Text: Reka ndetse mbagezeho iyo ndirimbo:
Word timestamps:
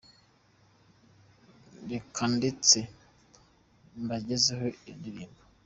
Reka 1.91 2.23
ndetse 2.37 2.77
mbagezeho 4.01 4.65
iyo 4.79 4.93
ndirimbo: 4.99 5.41